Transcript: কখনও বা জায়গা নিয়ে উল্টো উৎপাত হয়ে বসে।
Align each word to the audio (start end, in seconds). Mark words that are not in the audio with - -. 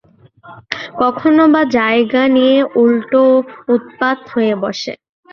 কখনও 1.01 1.45
বা 1.53 1.61
জায়গা 1.77 2.21
নিয়ে 2.35 2.57
উল্টো 2.75 3.23
উৎপাত 3.67 4.17
হয়ে 4.33 4.53
বসে। 4.63 4.93